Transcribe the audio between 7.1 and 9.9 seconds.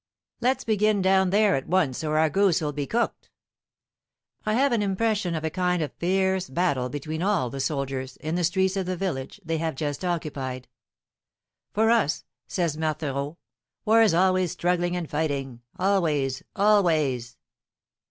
all the soldiers, in the streets of the village they have